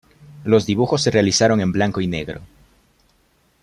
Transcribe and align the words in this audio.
Los 0.45 0.65
dibujos 0.65 1.03
se 1.03 1.11
realizaron 1.11 1.61
en 1.61 1.71
blanco 1.71 2.01
y 2.01 2.07
negro. 2.07 2.41